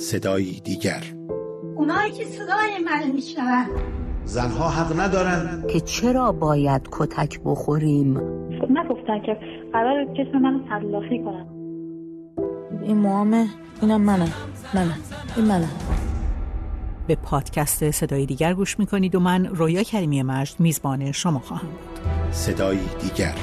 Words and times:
صدایی 0.00 0.60
دیگر. 0.60 1.02
اونایی 1.76 2.12
که 2.12 2.24
صدای 2.24 2.78
من 2.84 3.12
میشنون. 3.12 3.66
زنها 4.24 4.68
حق 4.68 5.00
ندارن 5.00 5.64
که 5.72 5.80
چرا 5.80 6.32
باید 6.32 6.88
کتک 6.92 7.40
بخوریم؟ 7.44 8.18
نگفتن 8.70 9.22
که 9.26 9.36
قرار 9.72 10.04
جسم 10.04 10.38
منو 10.38 10.58
تلافی 10.68 11.24
کنن. 11.24 11.46
این 12.82 12.96
موامه 12.96 13.46
اینم 13.82 14.00
منه. 14.00 14.28
منه. 14.74 14.94
این 15.36 15.46
منه. 15.46 15.68
به 17.06 17.14
پادکست 17.22 17.90
صدای 17.90 18.26
دیگر 18.26 18.54
گوش 18.54 18.78
می‌کنید 18.78 19.14
و 19.14 19.20
من 19.20 19.46
رویا 19.46 19.82
کریمی 19.82 20.22
مجد 20.22 20.60
میزبان 20.60 21.12
شما 21.12 21.38
خواهم 21.38 21.68
بود. 21.68 22.00
صدایی 22.30 22.88
دیگر. 23.00 23.34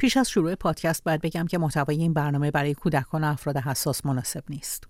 پیش 0.00 0.16
از 0.16 0.30
شروع 0.30 0.54
پادکست 0.54 1.04
باید 1.04 1.20
بگم 1.20 1.46
که 1.46 1.58
محتوای 1.58 1.96
این 1.96 2.14
برنامه 2.14 2.50
برای 2.50 2.74
کودکان 2.74 3.24
و 3.24 3.26
افراد 3.26 3.56
حساس 3.56 4.06
مناسب 4.06 4.44
نیست. 4.50 4.84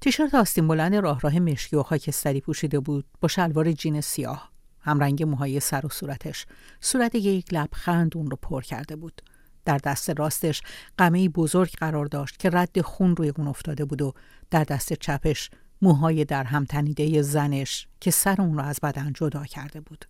تیشرت 0.00 0.34
آستین 0.34 0.68
بلند 0.68 0.94
راه 0.94 1.20
راه 1.20 1.38
مشکی 1.38 1.76
و 1.76 1.82
خاکستری 1.82 2.40
پوشیده 2.40 2.80
بود 2.80 3.04
با 3.20 3.28
شلوار 3.28 3.72
جین 3.72 4.00
سیاه. 4.00 4.50
همرنگ 4.80 5.22
موهای 5.22 5.60
سر 5.60 5.86
و 5.86 5.88
صورتش. 5.88 6.46
صورت 6.80 7.14
یک 7.14 7.54
لبخند 7.54 8.16
اون 8.16 8.30
رو 8.30 8.36
پر 8.42 8.62
کرده 8.62 8.96
بود. 8.96 9.22
در 9.64 9.78
دست 9.78 10.10
راستش 10.10 10.62
قمه 10.98 11.28
بزرگ 11.28 11.72
قرار 11.72 12.06
داشت 12.06 12.38
که 12.38 12.50
رد 12.50 12.80
خون 12.80 13.16
روی 13.16 13.32
اون 13.36 13.48
افتاده 13.48 13.84
بود 13.84 14.02
و 14.02 14.12
در 14.50 14.64
دست 14.64 14.92
چپش 14.92 15.50
موهای 15.82 16.24
در 16.24 16.44
هم 16.44 16.64
تنیده 16.64 17.22
زنش 17.22 17.88
که 18.00 18.10
سر 18.10 18.36
اون 18.38 18.58
رو 18.58 18.64
از 18.64 18.78
بدن 18.82 19.12
جدا 19.12 19.44
کرده 19.44 19.80
بود. 19.80 20.04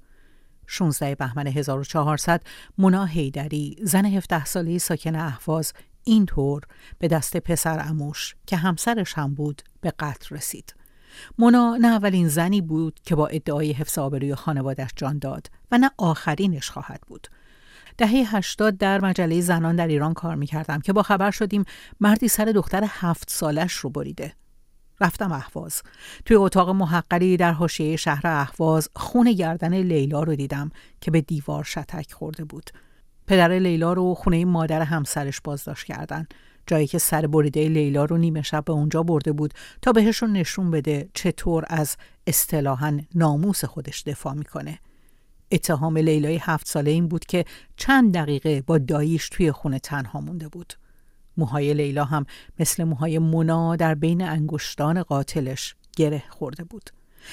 16 0.70 1.14
بهمن 1.14 1.46
1400 1.46 2.42
منا 2.78 3.04
هیدری 3.04 3.76
زن 3.82 4.04
17 4.04 4.44
ساله 4.44 4.78
ساکن 4.78 5.14
احواز 5.14 5.72
اینطور 6.04 6.62
به 6.98 7.08
دست 7.08 7.36
پسر 7.36 7.88
اموش 7.88 8.34
که 8.46 8.56
همسرش 8.56 9.14
هم 9.14 9.34
بود 9.34 9.62
به 9.80 9.92
قتل 9.98 10.36
رسید. 10.36 10.74
مونا 11.38 11.76
نه 11.80 11.88
اولین 11.88 12.28
زنی 12.28 12.60
بود 12.60 13.00
که 13.04 13.14
با 13.14 13.26
ادعای 13.26 13.72
حفظ 13.72 13.98
آبروی 13.98 14.34
خانوادش 14.34 14.90
جان 14.96 15.18
داد 15.18 15.46
و 15.72 15.78
نه 15.78 15.90
آخرینش 15.98 16.70
خواهد 16.70 17.00
بود. 17.06 17.26
دهه 17.98 18.36
80 18.36 18.78
در 18.78 19.00
مجله 19.00 19.40
زنان 19.40 19.76
در 19.76 19.88
ایران 19.88 20.14
کار 20.14 20.34
می 20.34 20.46
کردم 20.46 20.80
که 20.80 20.92
با 20.92 21.02
خبر 21.02 21.30
شدیم 21.30 21.64
مردی 22.00 22.28
سر 22.28 22.44
دختر 22.44 22.84
هفت 22.88 23.30
سالش 23.30 23.72
رو 23.72 23.90
بریده. 23.90 24.32
رفتم 25.00 25.32
احواز 25.32 25.82
توی 26.24 26.36
اتاق 26.36 26.70
محقری 26.70 27.36
در 27.36 27.52
حاشیه 27.52 27.96
شهر 27.96 28.26
احواز 28.26 28.88
خون 28.96 29.32
گردن 29.32 29.74
لیلا 29.74 30.22
رو 30.22 30.36
دیدم 30.36 30.70
که 31.00 31.10
به 31.10 31.20
دیوار 31.20 31.64
شتک 31.64 32.12
خورده 32.12 32.44
بود. 32.44 32.70
پدر 33.26 33.58
لیلا 33.58 33.92
رو 33.92 34.14
خونه 34.14 34.44
مادر 34.44 34.82
همسرش 34.82 35.40
بازداشت 35.40 35.86
کردن. 35.86 36.26
جایی 36.66 36.86
که 36.86 36.98
سر 36.98 37.26
بریده 37.26 37.68
لیلا 37.68 38.04
رو 38.04 38.16
نیمه 38.16 38.42
شب 38.42 38.64
به 38.64 38.72
اونجا 38.72 39.02
برده 39.02 39.32
بود 39.32 39.54
تا 39.82 39.92
بهشون 39.92 40.32
نشون 40.32 40.70
بده 40.70 41.08
چطور 41.14 41.64
از 41.68 41.96
اصطلاحا 42.26 43.00
ناموس 43.14 43.64
خودش 43.64 44.02
دفاع 44.02 44.34
می‌کنه. 44.34 44.78
اتهام 45.52 45.96
لیلای 45.96 46.38
هفت 46.42 46.68
ساله 46.68 46.90
این 46.90 47.08
بود 47.08 47.24
که 47.24 47.44
چند 47.76 48.14
دقیقه 48.14 48.62
با 48.62 48.78
داییش 48.78 49.28
توی 49.28 49.52
خونه 49.52 49.78
تنها 49.78 50.20
مونده 50.20 50.48
بود. 50.48 50.74
موهای 51.40 51.74
لیلا 51.74 52.04
هم 52.04 52.26
مثل 52.58 52.84
موهای 52.84 53.18
مونا 53.18 53.76
در 53.76 53.94
بین 53.94 54.22
انگشتان 54.22 55.02
قاتلش 55.02 55.74
گره 55.96 56.22
خورده 56.28 56.64
بود. 56.64 56.90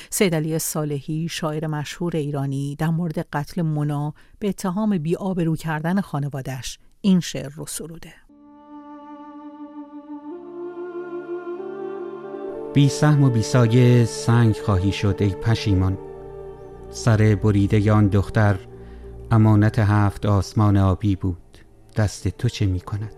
سید 0.10 0.36
علی 0.36 0.60
صالحی 0.60 1.28
شاعر 1.30 1.68
مشهور 1.68 2.16
ایرانی 2.16 2.76
در 2.76 2.90
مورد 2.90 3.20
قتل 3.20 3.62
مونا 3.62 4.14
به 4.40 4.50
اتهام 4.50 4.98
بی 4.98 5.16
آبرو 5.16 5.56
کردن 5.56 6.02
خانوادش 6.02 6.80
این 7.02 7.20
شعر 7.20 7.50
رو 7.50 7.66
سروده. 7.66 8.14
بی 12.74 12.90
سهم 12.90 13.24
و 13.24 13.30
بی 13.30 13.42
سایه 13.42 14.06
سنگ 14.06 14.56
خواهی 14.56 14.92
شد 14.92 15.16
ای 15.20 15.30
پشیمان 15.30 15.98
سر 16.90 17.38
بریده 17.44 17.92
آن 17.92 18.08
دختر 18.08 18.60
امانت 19.32 19.80
هفت 19.80 20.26
آسمان 20.26 20.78
آبی 20.78 21.16
بود 21.16 21.58
دست 21.96 22.28
تو 22.28 22.50
چه 22.50 22.66
می 22.66 22.80
کند 22.80 23.17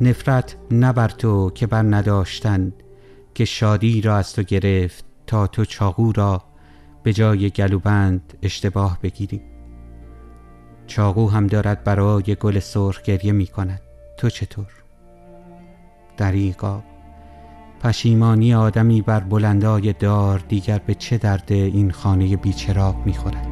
نفرت 0.00 0.56
نبر 0.70 1.08
تو 1.08 1.50
که 1.50 1.66
بر 1.66 1.82
نداشتن 1.82 2.72
که 3.34 3.44
شادی 3.44 4.00
را 4.00 4.16
از 4.16 4.32
تو 4.32 4.42
گرفت 4.42 5.04
تا 5.26 5.46
تو 5.46 5.64
چاقو 5.64 6.12
را 6.12 6.42
به 7.02 7.12
جای 7.12 7.50
گلوبند 7.50 8.34
اشتباه 8.42 8.98
بگیری 9.02 9.40
چاقو 10.86 11.28
هم 11.28 11.46
دارد 11.46 11.84
برای 11.84 12.36
گل 12.40 12.58
سرخ 12.58 13.02
گریه 13.02 13.32
می 13.32 13.46
کند 13.46 13.80
تو 14.16 14.30
چطور؟ 14.30 14.66
دریقا 16.16 16.82
پشیمانی 17.82 18.54
آدمی 18.54 19.02
بر 19.02 19.20
بلندای 19.20 19.92
دار 19.92 20.38
دیگر 20.48 20.78
به 20.78 20.94
چه 20.94 21.18
درد 21.18 21.52
این 21.52 21.90
خانه 21.90 22.36
بیچراغ 22.36 23.06
می 23.06 23.14
خورد؟ 23.14 23.49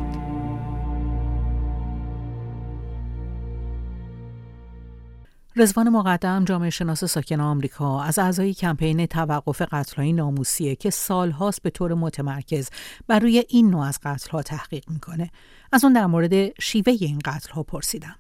رزوان 5.59 5.89
مقدم 5.89 6.45
جامعه 6.45 6.71
شناس 6.71 7.05
ساکن 7.05 7.41
آمریکا. 7.41 8.03
از 8.03 8.19
اعضای 8.19 8.55
کمپین 8.55 9.07
توقف 9.07 9.63
قتلهای 9.63 10.13
ناموسیه 10.13 10.77
که 10.77 10.91
سالهاست 10.91 11.63
به 11.63 11.71
طور 11.71 11.95
متمرکز 11.95 12.71
بر 13.09 13.19
روی 13.19 13.45
این 13.49 13.71
نوع 13.71 13.87
از 13.87 13.99
قتلها 14.05 14.43
تحقیق 14.43 14.85
می‌کنه. 14.89 15.31
از 15.73 15.85
اون 15.85 15.93
در 15.93 16.07
مورد 16.07 16.61
شیوه 16.61 16.93
این 17.01 17.19
قتلها 17.25 17.63
پرسیدم. 17.63 18.17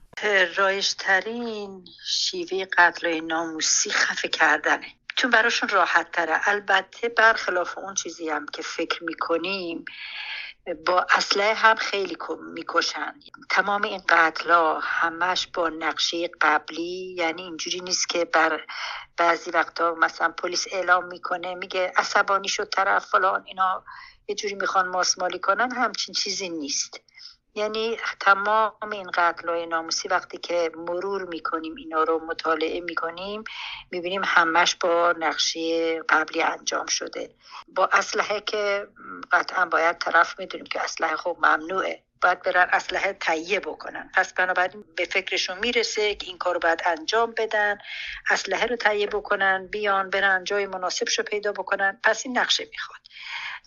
رایشترین 0.56 1.84
شیوه 2.06 2.64
قتل 2.78 3.20
ناموسی 3.20 3.90
خفه 3.90 4.28
کردنه. 4.28 4.86
چون 5.16 5.30
براشون 5.30 5.68
راحت 5.68 6.12
تره. 6.12 6.48
البته 6.48 7.08
برخلاف 7.08 7.78
اون 7.78 7.94
چیزی 7.94 8.28
هم 8.28 8.46
که 8.46 8.62
فکر 8.62 9.04
می‌کنیم 9.04 9.84
با 10.74 11.06
اسلحه 11.10 11.54
هم 11.54 11.76
خیلی 11.76 12.16
می‌کشن. 12.54 13.14
تمام 13.50 13.82
این 13.82 14.02
قتل 14.08 14.50
ها 14.50 14.80
همش 14.82 15.46
با 15.46 15.68
نقشه 15.68 16.30
قبلی 16.40 17.14
یعنی 17.18 17.42
اینجوری 17.42 17.80
نیست 17.80 18.08
که 18.08 18.24
بر 18.24 18.66
بعضی 19.16 19.50
وقتا 19.50 19.94
مثلا 19.94 20.28
پلیس 20.28 20.66
اعلام 20.72 21.06
می‌کنه 21.06 21.54
میگه 21.54 21.92
عصبانی 21.96 22.48
شد 22.48 22.68
طرف 22.68 23.06
فلان 23.06 23.44
اینا 23.46 23.84
یه 24.28 24.34
جوری 24.34 24.54
می‌خوان 24.54 24.88
ماسمالی 24.88 25.38
کنن 25.38 25.72
همچین 25.72 26.14
چیزی 26.14 26.48
نیست. 26.48 27.00
یعنی 27.54 27.96
تمام 28.20 28.72
این 28.92 29.10
قتل 29.14 29.48
های 29.48 29.66
ناموسی 29.66 30.08
وقتی 30.08 30.38
که 30.38 30.70
مرور 30.76 31.24
می‌کنیم 31.24 31.74
اینا 31.74 32.02
رو 32.02 32.24
مطالعه 32.26 32.80
می‌کنیم 32.80 33.44
می‌بینیم 33.90 34.22
همش 34.24 34.74
با 34.74 35.14
نقشه 35.18 35.98
قبلی 36.08 36.42
انجام 36.42 36.86
شده. 36.86 37.30
با 37.68 37.88
اسلحه 37.92 38.40
که 38.40 38.86
قطعا 39.32 39.66
باید 39.66 39.98
طرف 39.98 40.38
می‌دونیم 40.38 40.66
که 40.66 40.80
اسلحه 40.80 41.16
خب 41.16 41.36
ممنوعه. 41.38 42.02
باید 42.22 42.42
برن 42.42 42.68
اسلحه 42.72 43.12
تهیه 43.12 43.60
بکنن. 43.60 44.10
پس 44.14 44.32
بنابراین 44.32 44.84
به 44.96 45.04
فکرشون 45.04 45.58
می‌رسه 45.58 46.14
که 46.14 46.26
این 46.26 46.38
کار 46.38 46.54
رو 46.54 46.60
باید 46.60 46.82
انجام 46.86 47.34
بدن 47.36 47.78
اسلحه 48.30 48.66
رو 48.66 48.76
تهیه 48.76 49.06
بکنن 49.06 49.66
بیان 49.66 50.10
برن 50.10 50.44
جای 50.44 50.66
مناسبش 50.66 51.18
رو 51.18 51.24
پیدا 51.24 51.52
بکنن. 51.52 52.00
پس 52.04 52.26
این 52.26 52.38
نقشه 52.38 52.64
می‌خواد. 52.72 53.00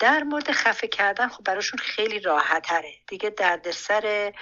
در 0.01 0.23
مورد 0.23 0.51
خفه 0.51 0.87
کردن 0.87 1.27
خب 1.27 1.43
براشون 1.43 1.79
خیلی 1.79 2.19
راحت 2.19 2.63
تره. 2.63 2.93
دیگه 3.07 3.29
دردسر 3.29 4.33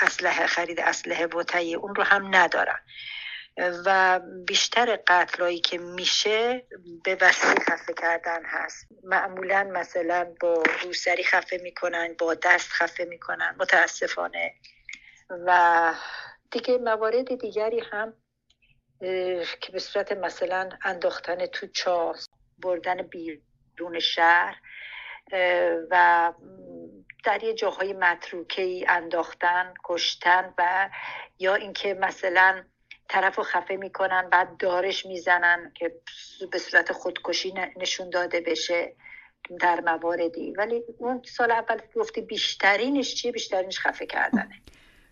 اسلحه 0.00 0.46
خرید 0.46 0.80
اسلحه 0.80 1.26
و 1.26 1.42
تهیه 1.42 1.76
اون 1.76 1.94
رو 1.94 2.02
هم 2.02 2.34
ندارن. 2.34 2.80
و 3.86 4.20
بیشتر 4.46 4.98
قتلایی 5.06 5.60
که 5.60 5.78
میشه 5.78 6.66
به 7.04 7.16
وسیله 7.20 7.60
خفه 7.60 7.94
کردن 7.94 8.44
هست. 8.44 8.86
معمولا 9.04 9.64
مثلا 9.64 10.34
با 10.40 10.62
روسری 10.82 11.24
خفه 11.24 11.60
می‌کنن 11.62 12.14
با 12.18 12.34
دست 12.34 12.70
خفه 12.72 13.04
می‌کنن 13.04 13.56
متاسفانه. 13.58 14.54
و 15.30 15.94
دیگه 16.50 16.78
موارد 16.78 17.40
دیگری 17.40 17.80
هم 17.92 18.14
که 19.60 19.72
به 19.72 19.78
صورت 19.78 20.12
مثلا 20.12 20.68
انداختن 20.84 21.46
تو 21.46 21.66
چاس 21.66 22.26
بردن 22.58 23.02
بیرون. 23.02 23.45
شهر 24.00 24.56
و 25.90 26.32
در 27.24 27.44
یه 27.44 27.54
جاهای 27.54 27.92
متروکه 27.92 28.62
ای 28.62 28.86
انداختن 28.88 29.74
کشتن 29.84 30.54
و 30.58 30.90
یا 31.38 31.54
اینکه 31.54 31.94
مثلا 31.94 32.64
طرف 33.08 33.36
رو 33.36 33.44
خفه 33.44 33.76
می‌کنن 33.76 34.30
بعد 34.30 34.56
دارش 34.56 35.06
می‌زنن 35.06 35.72
که 35.74 35.92
به 36.52 36.58
صورت 36.58 36.92
خودکشی 36.92 37.54
نشون 37.76 38.10
داده 38.10 38.40
بشه 38.40 38.96
در 39.60 39.80
مواردی. 39.80 40.52
ولی 40.52 40.82
اون 40.98 41.22
سال 41.24 41.50
اول 41.50 41.80
گفتی 41.96 42.20
بیشترینش 42.20 43.14
چیه؟ 43.14 43.32
بیشترینش 43.32 43.78
خفه 43.78 44.06
کردنه. 44.06 44.62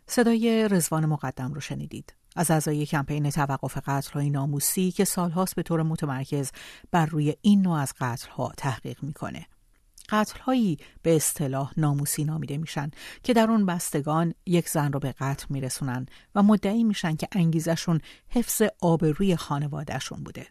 صدای 0.07 0.69
رزوان 0.69 1.07
مقدم 1.07 1.55
رو 1.55 1.61
شنیدید. 1.61 2.15
از 2.37 2.51
اعضای 2.51 2.87
کمپین 2.87 3.31
توقف 3.31 3.79
قتلهای 3.87 4.31
ناموسی 4.31 4.91
که 4.91 5.05
سالهاست 5.05 5.55
به 5.55 5.63
طور 5.63 5.83
متمرکز 5.83 6.51
بر 6.91 7.07
روی 7.07 7.35
این 7.41 7.63
نوع 7.63 7.79
از 7.79 7.95
قتلها 8.01 8.53
تحقیق 8.57 9.03
می‌کنه 9.03 9.47
قتلهایی 10.09 10.79
به 11.03 11.17
اصطلاح 11.17 11.73
ناموسی 11.77 12.25
نامیده 12.25 12.59
میشن 12.59 12.91
که 13.23 13.35
در 13.35 13.51
اون 13.51 13.67
بستگان 13.67 14.35
یک 14.47 14.69
زن 14.69 14.93
رو 14.93 15.01
به 15.01 15.13
قتل 15.13 15.47
میرسونن 15.51 16.07
و 16.35 16.43
مدعی 16.43 16.85
میشن 16.85 17.17
که 17.17 17.29
انگیزشون 17.33 18.01
حفظ 18.29 18.63
آبروی 18.81 19.37
خانوادهشون 19.37 20.25
بوده. 20.25 20.47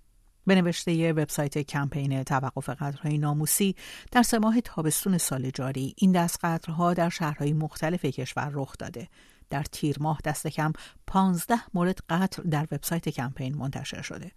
به 0.48 0.56
نوشته 0.56 1.14
وبسایت 1.14 1.58
کمپین 1.58 2.24
توقف 2.24 2.70
قتلهای 2.70 3.18
ناموسی 3.18 3.76
در 4.12 4.24
سه 4.24 4.40
ماه 4.40 4.62
تابستون 4.62 5.18
سال 5.18 5.50
جاری 5.50 5.94
این 5.98 6.12
دست 6.12 6.40
قتلها 6.44 6.94
در 6.94 7.10
شهرهای 7.10 7.54
مختلف 7.54 8.06
کشور 8.06 8.50
رخ 8.54 8.78
داده 8.80 9.08
در 9.54 9.64
تیر 9.64 9.98
ماه 10.00 10.20
دست 10.26 10.48
کم 10.48 10.74
15 11.08 11.56
مورد 11.74 12.00
قتل 12.10 12.44
در 12.44 12.68
وبسایت 12.72 13.10
کمپین 13.10 13.56
منتشر 13.58 14.02
شده 14.02 14.32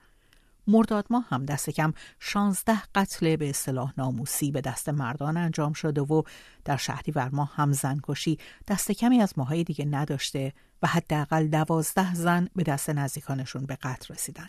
مرداد 0.66 1.06
ماه 1.10 1.26
هم 1.28 1.44
دست 1.44 1.70
کم 1.70 1.92
16 2.20 2.82
قتل 2.94 3.36
به 3.36 3.50
اصطلاح 3.50 3.92
ناموسی 3.98 4.50
به 4.50 4.60
دست 4.60 4.88
مردان 4.88 5.36
انجام 5.36 5.72
شده 5.72 6.00
و 6.00 6.22
در 6.64 6.76
شهریور 6.76 7.28
ماه 7.28 7.52
هم 7.54 7.72
زنکشی 7.72 8.38
دست 8.68 8.92
کمی 8.92 9.22
از 9.22 9.38
ماهای 9.38 9.64
دیگه 9.64 9.84
نداشته 9.84 10.52
و 10.82 10.86
حداقل 10.86 11.46
دوازده 11.46 12.14
زن 12.14 12.48
به 12.56 12.62
دست 12.62 12.90
نزدیکانشون 12.90 13.66
به 13.66 13.76
قتل 13.76 14.14
رسیدن. 14.14 14.48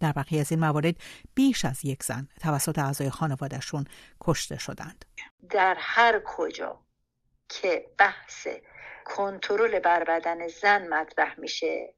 در 0.00 0.12
بقیه 0.12 0.40
از 0.40 0.52
این 0.52 0.60
موارد 0.60 0.94
بیش 1.34 1.64
از 1.64 1.84
یک 1.84 2.02
زن 2.02 2.28
توسط 2.40 2.78
اعضای 2.78 3.10
خانوادهشون 3.10 3.84
کشته 4.20 4.58
شدند. 4.58 5.04
در 5.50 5.76
هر 5.78 6.22
کجا 6.26 6.80
که 7.48 7.86
بحث 7.98 8.46
کنترل 9.04 9.78
بر 9.78 10.04
بدن 10.04 10.48
زن 10.48 10.88
مطرح 10.88 11.40
میشه 11.40 11.94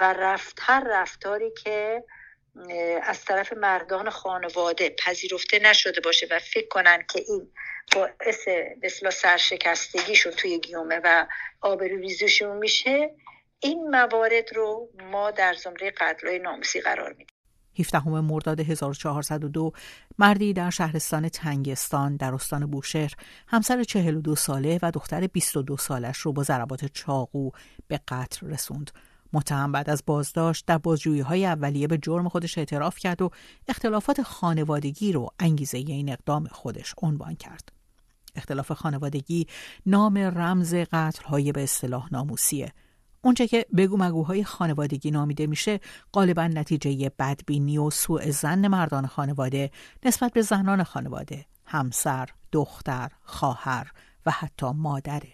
و 0.00 0.12
رفتر 0.12 0.82
رفتاری 0.86 1.50
که 1.64 2.04
از 3.02 3.24
طرف 3.24 3.52
مردان 3.52 4.10
خانواده 4.10 4.90
پذیرفته 4.90 5.58
نشده 5.58 6.00
باشه 6.00 6.26
و 6.30 6.38
فکر 6.38 6.68
کنن 6.68 7.04
که 7.08 7.24
این 7.28 7.52
باعث 7.94 8.48
مثلا 8.82 9.10
سرشکستگیشون 9.10 10.32
توی 10.32 10.58
گیومه 10.58 11.00
و 11.04 11.26
آبروریزیشون 11.60 12.56
میشه 12.56 13.10
این 13.60 13.90
موارد 13.90 14.56
رو 14.56 14.90
ما 14.94 15.30
در 15.30 15.54
زمره 15.54 15.90
قتلهای 15.90 16.38
ناموسی 16.38 16.80
قرار 16.80 17.12
میدیم. 17.12 17.31
17 17.78 18.08
مرداد 18.08 18.60
1402 18.60 19.72
مردی 20.18 20.52
در 20.52 20.70
شهرستان 20.70 21.28
تنگستان 21.28 22.16
در 22.16 22.34
استان 22.34 22.66
بوشهر 22.66 23.14
همسر 23.48 23.84
42 23.84 24.36
ساله 24.36 24.78
و 24.82 24.90
دختر 24.90 25.26
22 25.26 25.76
سالش 25.76 26.18
رو 26.18 26.32
با 26.32 26.42
ضربات 26.42 26.84
چاقو 26.84 27.50
به 27.88 28.00
قتل 28.08 28.46
رسوند. 28.46 28.90
متهم 29.32 29.72
بعد 29.72 29.90
از 29.90 30.02
بازداشت 30.06 30.66
در 30.66 30.78
بازجویی 30.78 31.20
های 31.20 31.46
اولیه 31.46 31.86
به 31.86 31.98
جرم 31.98 32.28
خودش 32.28 32.58
اعتراف 32.58 32.98
کرد 32.98 33.22
و 33.22 33.30
اختلافات 33.68 34.22
خانوادگی 34.22 35.12
رو 35.12 35.28
انگیزه 35.38 35.78
این 35.78 36.12
اقدام 36.12 36.46
خودش 36.46 36.94
عنوان 37.02 37.34
کرد. 37.34 37.72
اختلاف 38.34 38.72
خانوادگی 38.72 39.46
نام 39.86 40.18
رمز 40.18 40.74
قتل 40.74 41.24
های 41.24 41.52
به 41.52 41.62
اصطلاح 41.62 42.08
ناموسیه 42.12 42.72
اونچه 43.22 43.46
که 43.46 43.66
بگو 43.76 43.96
مگوهای 43.96 44.44
خانوادگی 44.44 45.10
نامیده 45.10 45.46
میشه 45.46 45.80
غالبا 46.12 46.46
نتیجه 46.46 47.12
بدبینی 47.18 47.78
و 47.78 47.90
سوء 47.90 48.30
زن 48.30 48.68
مردان 48.68 49.06
خانواده 49.06 49.70
نسبت 50.04 50.32
به 50.32 50.42
زنان 50.42 50.82
خانواده 50.82 51.46
همسر، 51.66 52.28
دختر، 52.52 53.10
خواهر 53.22 53.92
و 54.26 54.30
حتی 54.30 54.66
مادره 54.70 55.28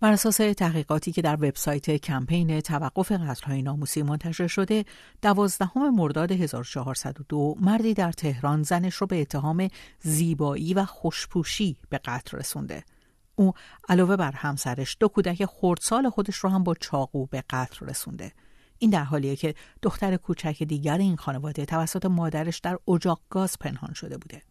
بر 0.00 0.12
اساس 0.12 0.36
تحقیقاتی 0.36 1.12
که 1.12 1.22
در 1.22 1.34
وبسایت 1.34 1.90
کمپین 1.90 2.60
توقف 2.60 3.12
قتل‌های 3.12 3.62
ناموسی 3.62 4.02
منتشر 4.02 4.46
شده، 4.46 4.84
دوازدهم 5.22 5.94
مرداد 5.94 6.32
1402 6.32 7.56
مردی 7.60 7.94
در 7.94 8.12
تهران 8.12 8.62
زنش 8.62 8.94
رو 8.94 9.06
به 9.06 9.20
اتهام 9.20 9.68
زیبایی 10.00 10.74
و 10.74 10.84
خوشپوشی 10.84 11.76
به 11.88 11.98
قتل 11.98 12.38
رسونده. 12.38 12.84
او 13.40 13.52
علاوه 13.88 14.16
بر 14.16 14.32
همسرش 14.32 14.96
دو 15.00 15.08
کودک 15.08 15.44
خردسال 15.44 16.10
خودش 16.10 16.36
رو 16.36 16.50
هم 16.50 16.64
با 16.64 16.74
چاقو 16.74 17.26
به 17.26 17.44
قتل 17.50 17.86
رسونده. 17.86 18.32
این 18.78 18.90
در 18.90 19.04
حالیه 19.04 19.36
که 19.36 19.54
دختر 19.82 20.16
کوچک 20.16 20.62
دیگر 20.62 20.98
این 20.98 21.16
خانواده 21.16 21.64
توسط 21.64 22.06
مادرش 22.06 22.58
در 22.58 22.78
اجاق 22.88 23.20
گاز 23.30 23.58
پنهان 23.58 23.92
شده 23.94 24.18
بوده. 24.18 24.42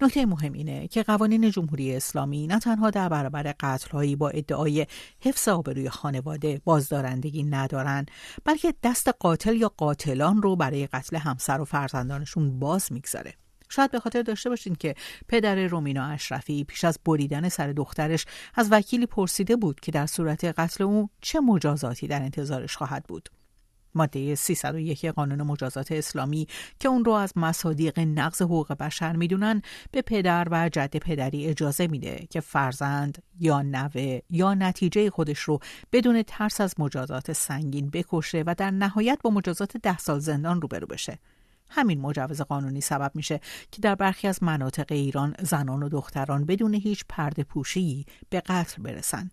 نکته 0.00 0.26
مهم 0.26 0.52
اینه 0.52 0.88
که 0.88 1.02
قوانین 1.02 1.50
جمهوری 1.50 1.96
اسلامی 1.96 2.46
نه 2.46 2.58
تنها 2.58 2.90
در 2.90 3.08
برابر 3.08 3.54
قتلهایی 3.60 4.16
با 4.16 4.28
ادعای 4.28 4.86
حفظ 5.20 5.48
آبروی 5.48 5.90
خانواده 5.90 6.60
بازدارندگی 6.64 7.42
ندارن 7.42 8.06
بلکه 8.44 8.74
دست 8.82 9.08
قاتل 9.08 9.56
یا 9.56 9.68
قاتلان 9.76 10.42
رو 10.42 10.56
برای 10.56 10.86
قتل 10.86 11.16
همسر 11.16 11.60
و 11.60 11.64
فرزندانشون 11.64 12.58
باز 12.58 12.92
می‌گذاره. 12.92 13.34
شاید 13.68 13.90
به 13.90 14.00
خاطر 14.00 14.22
داشته 14.22 14.50
باشین 14.50 14.74
که 14.74 14.94
پدر 15.28 15.66
رومینا 15.66 16.06
اشرفی 16.06 16.64
پیش 16.64 16.84
از 16.84 16.98
بریدن 17.04 17.48
سر 17.48 17.72
دخترش 17.72 18.26
از 18.54 18.68
وکیلی 18.72 19.06
پرسیده 19.06 19.56
بود 19.56 19.80
که 19.80 19.92
در 19.92 20.06
صورت 20.06 20.44
قتل 20.44 20.84
او 20.84 21.08
چه 21.20 21.40
مجازاتی 21.40 22.06
در 22.06 22.22
انتظارش 22.22 22.76
خواهد 22.76 23.04
بود. 23.04 23.28
ماده 23.94 24.34
301 24.34 25.04
قانون 25.04 25.42
مجازات 25.42 25.92
اسلامی 25.92 26.46
که 26.80 26.88
اون 26.88 27.04
رو 27.04 27.12
از 27.12 27.32
مصادیق 27.36 27.98
نقض 27.98 28.42
حقوق 28.42 28.72
بشر 28.72 29.16
می‌دونن 29.16 29.62
به 29.90 30.02
پدر 30.02 30.48
و 30.50 30.68
جد 30.68 30.96
پدری 30.96 31.46
اجازه 31.46 31.86
میده 31.86 32.26
که 32.30 32.40
فرزند 32.40 33.22
یا 33.40 33.62
نوه 33.62 34.20
یا 34.30 34.54
نتیجه 34.54 35.10
خودش 35.10 35.38
رو 35.38 35.58
بدون 35.92 36.22
ترس 36.22 36.60
از 36.60 36.74
مجازات 36.78 37.32
سنگین 37.32 37.90
بکشه 37.90 38.44
و 38.46 38.54
در 38.58 38.70
نهایت 38.70 39.18
با 39.24 39.30
مجازات 39.30 39.76
ده 39.76 39.98
سال 39.98 40.18
زندان 40.18 40.60
روبرو 40.60 40.86
بشه 40.86 41.18
همین 41.70 42.00
مجوز 42.00 42.40
قانونی 42.40 42.80
سبب 42.80 43.10
میشه 43.14 43.40
که 43.72 43.80
در 43.80 43.94
برخی 43.94 44.28
از 44.28 44.42
مناطق 44.42 44.86
ایران 44.92 45.34
زنان 45.40 45.82
و 45.82 45.88
دختران 45.88 46.44
بدون 46.44 46.74
هیچ 46.74 47.04
پرده 47.08 47.44
پوشی 47.44 48.06
به 48.30 48.40
قتل 48.40 48.82
برسن. 48.82 49.30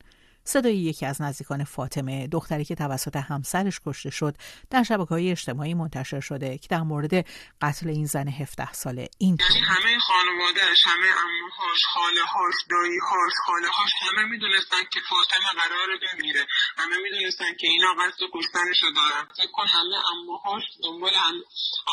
صدای 0.47 0.77
یکی 0.77 1.05
از 1.05 1.21
نزدیکان 1.21 1.63
فاطمه 1.63 2.27
دختری 2.27 2.65
که 2.65 2.75
توسط 2.75 3.15
همسرش 3.15 3.79
کشته 3.85 4.09
شد 4.09 4.35
در 4.69 4.83
شبکه 4.83 5.09
های 5.09 5.31
اجتماعی 5.31 5.73
منتشر 5.73 6.19
شده 6.19 6.57
که 6.57 6.67
در 6.67 6.81
مورد 6.81 7.25
قتل 7.61 7.89
این 7.89 8.05
زن 8.05 8.27
17 8.27 8.73
ساله 8.73 9.07
این 9.17 9.37
یعنی 9.39 9.65
همه 9.65 9.99
خانوادهش 9.99 10.81
همه 10.85 11.07
اموهاش 11.25 11.79
خاله 11.93 12.23
هاش 12.33 12.55
دایی 12.69 12.99
هاش 12.99 13.33
خاله 13.45 13.67
هاش 13.67 13.91
همه 14.01 14.23
می‌دونستن 14.29 14.83
که 14.93 14.99
فاطمه 15.09 15.49
قراره 15.61 15.95
بمیره. 16.03 16.47
همه 16.77 16.95
می‌دونستن 17.03 17.55
که 17.59 17.67
اینا 17.67 17.87
قصد 17.99 18.21
کشتنشو 18.33 18.89
دارن. 18.95 19.27
فکر 19.37 19.51
کن 19.53 19.67
همه 19.67 19.97
اموهاش 20.13 20.63
دنبال 20.83 21.15
هم 21.15 21.35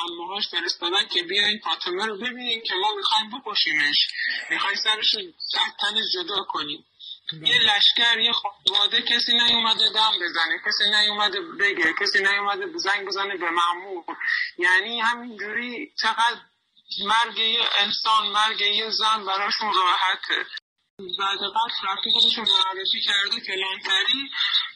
اموهاش 0.04 0.44
فرستادن 0.50 1.08
که 1.10 1.22
بیاین 1.22 1.58
فاطمه 1.64 2.06
رو 2.06 2.16
ببینیم 2.16 2.62
که 2.66 2.74
ما 2.82 2.88
می‌خوایم 2.96 3.30
بکشیمش. 3.30 3.98
می‌خوایم 4.50 4.76
سرش 4.84 5.14
رو 5.14 5.22
جدا 6.14 6.44
کنیم. 6.48 6.84
یه 7.40 7.58
لشکر 7.58 8.18
یه 8.18 8.32
خانواده 8.32 9.02
کسی 9.02 9.32
نیومده 9.32 9.84
دم 9.94 10.12
بزنه 10.22 10.58
کسی 10.66 10.84
نیومده 10.90 11.40
بگه 11.40 11.92
کسی 12.00 12.18
نیومده 12.18 12.78
زنگ 12.78 13.06
بزنه 13.06 13.36
به 13.36 13.50
معمول 13.50 14.02
یعنی 14.58 15.00
همینجوری 15.00 15.92
چقدر 16.02 16.40
مرگ 17.04 17.38
یه 17.38 17.60
انسان 17.78 18.26
مرگ 18.26 18.60
یه 18.60 18.90
زن 18.90 19.24
براشون 19.24 19.72
راحته. 19.74 20.46
بعد 21.18 21.38
قتل 21.38 21.86
رفتی 21.88 22.10
خودشون 22.12 22.44
معرفی 22.44 23.00
کرده 23.00 23.40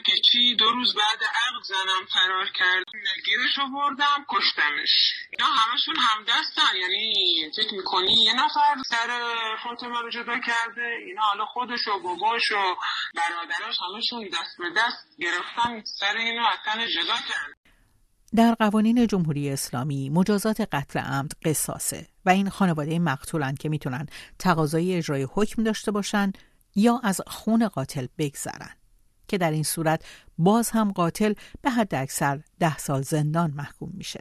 که 0.05 0.13
چی؟ 0.31 0.55
دو 0.55 0.71
روز 0.71 0.95
بعد 0.95 1.23
عقد 1.25 1.65
زنم 1.65 2.07
فرار 2.13 2.47
کرد 2.55 2.85
گیرش 3.25 3.59
رو 3.59 3.69
بردم 3.69 4.27
کشتمش. 4.29 5.13
اینا 5.31 5.47
همشون 5.47 5.97
همدستن. 6.11 6.77
یعنی 6.81 7.15
فکر 7.57 7.75
می‌کنی 7.75 8.25
یه 8.25 8.33
نفر 8.33 8.75
سر 8.89 9.21
فاطمه 9.65 10.01
رو 10.01 10.11
جدا 10.11 10.39
کرده 10.39 10.97
اینا 11.07 11.23
حالا 11.23 11.45
خودش 11.45 11.89
و 11.89 11.99
باباش 11.99 12.53
و 12.53 12.77
برادراش 13.15 13.77
همشون 13.81 14.29
دست 14.29 14.59
به 14.59 14.71
دست 14.77 15.19
گرفتن 15.19 15.83
سر 16.01 16.17
اینو 16.17 16.47
از 16.47 16.59
جدا 16.91 17.17
کرد 17.17 17.66
در 18.35 18.55
قوانین 18.55 19.07
جمهوری 19.07 19.51
اسلامی 19.51 20.11
مجازات 20.11 20.61
قتل 20.61 20.99
عمد 20.99 21.33
قصاصه 21.45 22.07
و 22.25 22.31
این 22.31 22.49
خانواده 22.49 22.99
مقتولند 22.99 23.59
که 23.59 23.69
می‌تونن 23.69 24.07
تقاضای 24.39 24.95
اجرای 24.95 25.27
حکم 25.33 25.63
داشته 25.63 25.91
باشن 25.91 26.33
یا 26.75 27.01
از 27.05 27.21
خون 27.27 27.69
قاتل 27.69 28.07
بگذرن 28.19 28.71
که 29.29 29.39
در 29.39 29.51
این 29.51 29.63
صورت 29.63 30.05
باز 30.39 30.71
هم 30.71 30.93
قاتل 30.93 31.35
به 31.63 31.71
حد 31.71 31.95
اکثر 31.95 32.41
ده 32.59 32.79
سال 32.79 33.03
زندان 33.03 33.51
محکوم 33.51 33.91
میشه. 33.95 34.21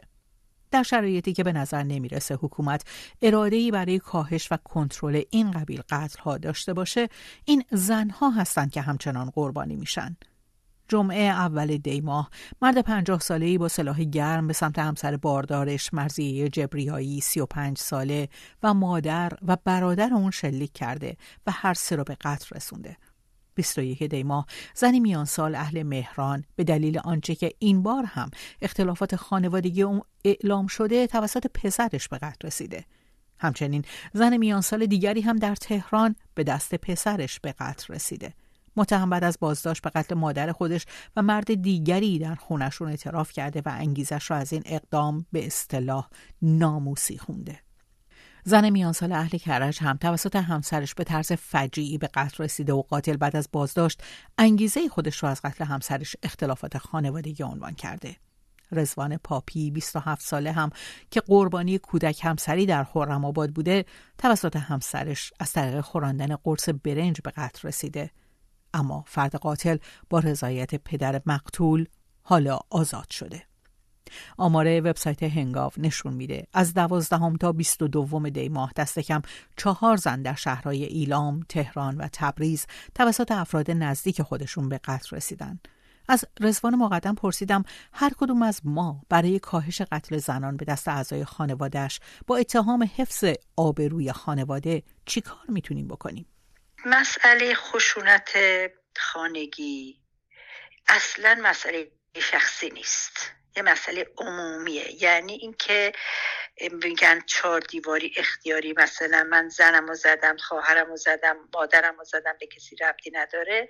در 0.70 0.82
شرایطی 0.82 1.32
که 1.32 1.44
به 1.44 1.52
نظر 1.52 1.82
نمی‌رسه 1.82 2.34
حکومت 2.34 2.84
اراده‌ای 3.22 3.70
برای 3.70 3.98
کاهش 3.98 4.52
و 4.52 4.56
کنترل 4.56 5.22
این 5.30 5.50
قبیل 5.50 5.82
قتل 5.88 6.18
ها 6.18 6.38
داشته 6.38 6.72
باشه 6.72 7.08
این 7.44 7.64
زنها 7.70 8.30
هستند 8.30 8.70
که 8.70 8.80
همچنان 8.80 9.30
قربانی 9.30 9.76
میشن 9.76 10.16
جمعه 10.88 11.22
اول 11.22 11.76
دی 11.76 12.00
ماه 12.00 12.30
مرد 12.62 12.78
پنجاه 12.78 13.20
ساله 13.20 13.46
ای 13.46 13.58
با 13.58 13.68
سلاح 13.68 14.04
گرم 14.04 14.46
به 14.46 14.52
سمت 14.52 14.78
همسر 14.78 15.16
باردارش 15.16 15.94
مرزیه 15.94 16.48
جبریایی 16.48 17.20
سی 17.20 17.40
و 17.40 17.46
پنج 17.46 17.78
ساله 17.78 18.28
و 18.62 18.74
مادر 18.74 19.32
و 19.46 19.56
برادر 19.64 20.14
اون 20.14 20.30
شلیک 20.30 20.72
کرده 20.72 21.16
و 21.46 21.50
هر 21.50 21.74
سه 21.74 21.96
رو 21.96 22.04
به 22.04 22.14
قتل 22.14 22.56
رسونده. 22.56 22.96
21 23.54 24.02
دی 24.02 24.22
ماه 24.22 24.46
زنی 24.74 25.00
میان 25.00 25.24
سال 25.24 25.54
اهل 25.54 25.82
مهران 25.82 26.44
به 26.56 26.64
دلیل 26.64 26.98
آنچه 26.98 27.34
که 27.34 27.52
این 27.58 27.82
بار 27.82 28.04
هم 28.04 28.30
اختلافات 28.62 29.16
خانوادگی 29.16 29.82
اون 29.82 30.02
اعلام 30.24 30.66
شده 30.66 31.06
توسط 31.06 31.46
پسرش 31.46 32.08
به 32.08 32.18
قتل 32.18 32.46
رسیده. 32.46 32.84
همچنین 33.38 33.84
زن 34.12 34.36
میان 34.36 34.60
سال 34.60 34.86
دیگری 34.86 35.20
هم 35.20 35.36
در 35.36 35.54
تهران 35.54 36.16
به 36.34 36.44
دست 36.44 36.74
پسرش 36.74 37.40
به 37.40 37.52
قتل 37.52 37.94
رسیده. 37.94 38.34
متهم 38.76 39.10
بعد 39.10 39.24
از 39.24 39.38
بازداشت 39.40 39.82
به 39.82 39.90
قتل 39.90 40.14
مادر 40.14 40.52
خودش 40.52 40.86
و 41.16 41.22
مرد 41.22 41.54
دیگری 41.54 42.18
در 42.18 42.34
خونشون 42.34 42.88
اعتراف 42.88 43.32
کرده 43.32 43.62
و 43.66 43.68
انگیزش 43.68 44.30
را 44.30 44.36
از 44.36 44.52
این 44.52 44.62
اقدام 44.66 45.26
به 45.32 45.46
اصطلاح 45.46 46.08
ناموسی 46.42 47.18
خونده. 47.18 47.60
زن 48.44 48.70
میان 48.70 48.92
سال 48.92 49.12
اهل 49.12 49.38
کرج 49.38 49.78
هم 49.80 49.96
توسط 49.96 50.36
همسرش 50.36 50.94
به 50.94 51.04
طرز 51.04 51.32
فجیعی 51.32 51.98
به 51.98 52.06
قتل 52.14 52.44
رسیده 52.44 52.72
و 52.72 52.82
قاتل 52.82 53.16
بعد 53.16 53.36
از 53.36 53.48
بازداشت 53.52 54.02
انگیزه 54.38 54.88
خودش 54.88 55.22
را 55.22 55.28
از 55.28 55.40
قتل 55.42 55.64
همسرش 55.64 56.16
اختلافات 56.22 56.78
خانوادگی 56.78 57.42
عنوان 57.42 57.74
کرده. 57.74 58.16
رزوان 58.72 59.16
پاپی 59.16 59.70
27 59.70 60.22
ساله 60.22 60.52
هم 60.52 60.70
که 61.10 61.20
قربانی 61.20 61.78
کودک 61.78 62.24
همسری 62.24 62.66
در 62.66 62.84
خورم 62.84 63.24
آباد 63.24 63.50
بوده 63.50 63.84
توسط 64.18 64.56
همسرش 64.56 65.32
از 65.40 65.52
طریق 65.52 65.80
خوراندن 65.80 66.36
قرص 66.36 66.68
برنج 66.84 67.20
به 67.20 67.30
قتل 67.30 67.68
رسیده 67.68 68.10
اما 68.76 69.04
فرد 69.06 69.34
قاتل 69.34 69.76
با 70.10 70.18
رضایت 70.18 70.74
پدر 70.74 71.22
مقتول 71.26 71.86
حالا 72.22 72.58
آزاد 72.70 73.10
شده 73.10 73.42
آماره 74.36 74.80
وبسایت 74.80 75.22
هنگاو 75.22 75.72
نشون 75.78 76.14
میده 76.14 76.46
از 76.52 76.74
دوازدهم 76.74 77.36
تا 77.36 77.52
بیست 77.52 77.82
و 77.82 77.88
دوم 77.88 78.28
دی 78.28 78.48
ماه 78.48 78.72
دست 78.76 78.98
کم 78.98 79.22
چهار 79.56 79.96
زن 79.96 80.22
در 80.22 80.34
شهرهای 80.34 80.84
ایلام، 80.84 81.40
تهران 81.48 81.96
و 81.96 82.08
تبریز 82.12 82.66
توسط 82.94 83.32
افراد 83.32 83.70
نزدیک 83.70 84.22
خودشون 84.22 84.68
به 84.68 84.80
قتل 84.84 85.16
رسیدن. 85.16 85.60
از 86.08 86.24
رزوان 86.40 86.74
مقدم 86.74 87.14
پرسیدم 87.14 87.62
هر 87.92 88.12
کدوم 88.18 88.42
از 88.42 88.60
ما 88.64 89.02
برای 89.08 89.38
کاهش 89.38 89.82
قتل 89.82 90.18
زنان 90.18 90.56
به 90.56 90.64
دست 90.64 90.88
اعضای 90.88 91.24
خانوادهش 91.24 92.00
با 92.26 92.36
اتهام 92.36 92.88
حفظ 92.96 93.24
آبروی 93.56 94.12
خانواده 94.12 94.82
چی 95.06 95.20
کار 95.20 95.44
می‌تونیم 95.48 95.88
بکنیم؟ 95.88 96.26
مسئله 96.86 97.54
خشونت 97.54 98.38
خانگی 98.96 100.00
اصلا 100.88 101.40
مسئله 101.42 101.90
شخصی 102.16 102.70
نیست. 102.70 103.32
یه 103.56 103.62
مسئله 103.62 104.06
عمومیه. 104.18 105.02
یعنی 105.02 105.32
اینکه 105.32 105.92
میگن 106.84 107.20
چهار 107.20 107.60
دیواری 107.60 108.12
اختیاری 108.16 108.74
مثلا 108.76 109.24
من 109.30 109.48
زنم 109.48 109.90
و 109.90 109.94
زدم 109.94 110.36
خواهرم 110.36 110.92
و 110.92 110.96
زدم 110.96 111.36
مادرم 111.54 111.98
و 111.98 112.04
زدم 112.04 112.36
به 112.40 112.46
کسی 112.46 112.76
ربطی 112.76 113.10
نداره. 113.10 113.68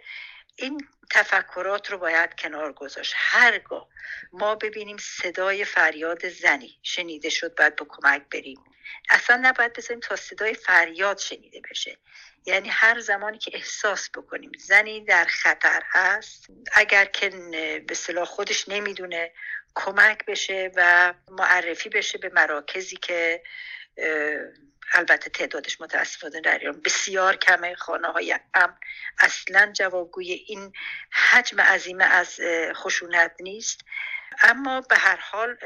این 0.57 0.89
تفکرات 1.11 1.91
رو 1.91 1.99
باید 1.99 2.35
کنار 2.35 2.73
گذاشت. 2.73 3.13
هرگاه 3.17 3.89
ما 4.33 4.55
ببینیم 4.55 4.97
صدای 4.97 5.65
فریاد 5.65 6.29
زنی 6.29 6.79
شنیده 6.83 7.29
شد 7.29 7.55
باید 7.55 7.77
با 7.77 7.87
کمک 7.89 8.23
بریم. 8.33 8.65
اصلا 9.11 9.37
نباید 9.43 9.73
بذاریم 9.73 10.01
تا 10.01 10.17
صدای 10.17 10.55
فریاد 10.55 11.19
شنیده 11.19 11.61
بشه. 11.71 11.99
یعنی 12.47 12.69
هر 12.69 13.01
زمانی 13.01 13.39
که 13.39 13.51
احساس 13.55 14.11
بکنیم 14.11 14.53
زنی 14.59 15.05
در 15.05 15.25
خطر 15.25 15.83
هست 15.87 16.47
اگر 16.73 17.05
که 17.05 17.31
به 17.89 17.95
صلاح 17.95 18.25
خودش 18.25 18.69
نمی‌دونه 18.69 19.33
کمک 19.75 20.25
بشه 20.25 20.71
و 20.77 21.15
معرفی 21.31 21.89
بشه 21.89 22.19
به 22.19 22.31
مراکزی 22.35 22.97
که 22.97 23.43
البته 24.93 25.31
تعدادش 25.31 25.81
متاسفانه 25.81 26.41
در 26.41 26.59
ایران 26.59 26.81
بسیار 26.81 27.37
کمه 27.37 27.75
خانه 27.75 28.09
های 28.09 28.39
ام 28.55 28.79
اصلا 29.19 29.73
جوابگوی 29.73 30.33
این 30.33 30.73
حجم 31.11 31.61
عظیمه 31.61 32.05
از 32.05 32.41
خشونت 32.75 33.33
نیست. 33.41 33.81
اما 34.43 34.81
به 34.81 34.97
هر 34.97 35.17
حال 35.17 35.57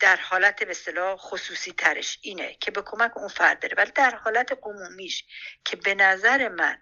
در 0.00 0.16
حالت 0.16 0.62
به 0.62 0.70
اصطلاح 0.70 1.16
خصوصی 1.16 1.72
ترش 1.72 2.18
اینه 2.22 2.56
که 2.60 2.70
به 2.70 2.82
کمک 2.82 3.16
اون 3.16 3.28
فرد 3.28 3.60
داره. 3.60 3.74
ولی 3.76 3.90
در 3.90 4.14
حالت 4.14 4.58
عمومیش 4.62 5.24
که 5.64 5.76
به 5.76 5.94
نظر 5.94 6.48
من 6.48 6.78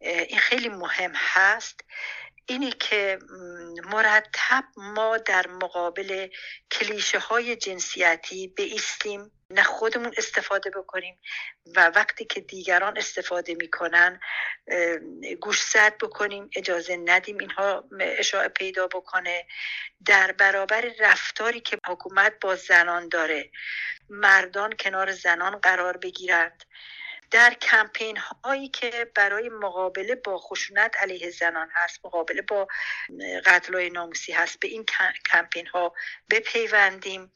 این 0.00 0.38
خیلی 0.38 0.68
مهم 0.68 1.12
هست 1.14 1.80
اینی 2.46 2.72
که 2.72 3.18
مرتب 3.84 4.64
ما 4.76 5.18
در 5.18 5.46
مقابل 5.46 6.28
کلیشه 6.70 7.18
های 7.18 7.56
جنسیتی 7.56 8.48
بیستیم 8.48 9.30
نه 9.50 9.62
خودمون 9.62 10.12
استفاده 10.16 10.70
بکنیم 10.70 11.20
و 11.76 11.88
وقتی 11.88 12.24
که 12.24 12.40
دیگران 12.40 12.98
استفاده 12.98 13.54
می‌کنن 13.54 14.20
گوش 15.40 15.62
زد 15.62 15.98
بکنیم 15.98 16.50
اجازه 16.56 16.96
ندیم 16.96 17.38
اینها 17.38 17.84
اشاعه 18.00 18.48
پیدا 18.48 18.86
بکنه. 18.86 19.46
در 20.06 20.32
برابر 20.32 20.92
رفتاری 21.00 21.60
که 21.60 21.78
حکومت 21.86 22.32
با 22.40 22.54
زنان 22.54 23.08
داره 23.08 23.50
مردان 24.10 24.72
کنار 24.80 25.12
زنان 25.12 25.56
قرار 25.56 25.96
بگیرند 25.96 26.64
در 27.30 27.54
کمپین 27.54 28.16
هایی 28.16 28.68
که 28.68 29.10
برای 29.14 29.48
مقابله 29.48 30.14
با 30.14 30.38
خشونت 30.38 30.96
علیه 30.96 31.30
زنان 31.30 31.68
هست 31.74 32.04
مقابله 32.04 32.42
با 32.42 32.68
قتل 33.44 33.74
و 33.74 33.88
ناموسی 33.88 34.32
هست 34.32 34.60
به 34.60 34.68
این 34.68 34.84
کمپین 35.30 35.66
ها 35.66 35.94
بپیوندیم. 36.30 37.32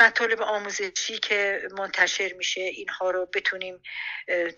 مطالب 0.00 0.42
آموزشی 0.42 1.18
که 1.18 1.68
منتشر 1.78 2.32
میشه 2.32 2.60
اینها 2.60 3.10
رو 3.10 3.26
بتونیم 3.34 3.82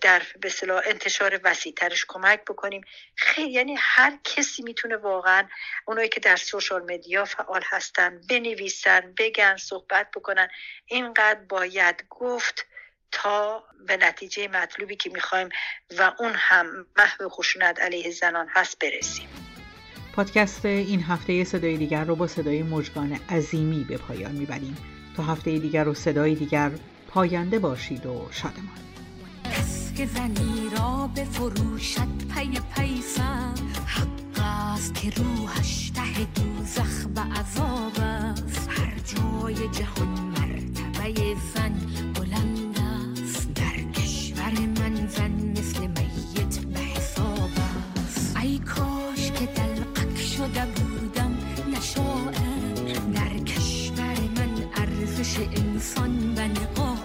در 0.01 0.21
به 0.41 0.51
انتشار 0.85 1.39
وسیعترش 1.43 2.05
کمک 2.07 2.41
بکنیم. 2.41 2.81
خیلی 3.15 3.51
یعنی 3.51 3.75
هر 3.79 4.17
کسی 4.23 4.63
می‌تونه 4.63 4.97
واقعا 4.97 5.47
اونایی 5.85 6.09
که 6.09 6.19
در 6.19 6.35
سوشال 6.35 6.81
مدیا 6.93 7.25
فعال 7.25 7.61
هستن 7.65 8.21
بنویسن 8.29 9.13
بگن 9.17 9.57
صحبت 9.57 10.11
بکنن 10.15 10.47
اینقدر 10.85 11.39
باید 11.39 12.05
گفت 12.09 12.65
تا 13.11 13.63
به 13.87 13.97
نتیجه 13.97 14.47
مطلوبی 14.47 14.95
که 14.95 15.09
می‌خوایم 15.09 15.49
و 15.97 16.11
اون 16.19 16.33
هم 16.35 16.87
محو 16.97 17.29
خشونت 17.29 17.79
علیه 17.79 18.11
زنان 18.11 18.47
هست 18.53 18.79
برسیم. 18.79 19.52
پادکست 20.13 20.65
این 20.65 21.03
هفته 21.03 21.43
صدای 21.43 21.77
دیگر 21.77 22.03
رو 22.03 22.15
با 22.15 22.27
صدای 22.27 22.63
مجگان 22.63 23.11
عظیمی 23.29 23.83
به 23.83 23.97
پایان 23.97 24.31
می‌بریم. 24.31 24.77
تا 25.17 25.23
هفته 25.23 25.59
دیگر 25.59 25.87
و 25.87 25.93
صدای 25.93 26.35
دیگر 26.35 26.71
پاینده 27.07 27.59
باشید 27.59 28.05
و 28.05 28.27
شادمان. 28.31 28.67
که 29.97 30.05
زنی 30.05 30.69
را 30.77 31.09
به 31.15 31.23
فروشت 31.23 31.99
پی 32.35 32.59
پیسم 32.75 33.53
حق 33.85 34.39
است 34.39 34.95
که 34.95 35.09
روحش 35.09 35.89
ته 35.89 36.25
دوزخ 36.35 37.05
به 37.05 37.21
عذاب 37.21 37.93
است. 37.99 38.69
هر 38.69 38.99
جای 38.99 39.55
جهان 39.55 40.07
مرتبه 40.07 41.35
زن. 41.55 41.82
انسان 55.83 56.35
به 56.35 56.41
نقاب 56.41 56.99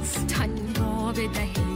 است. 0.00 0.26
تن 0.26 0.50
را 0.76 1.12
فرق 1.12 1.28
ندارد 1.32 1.71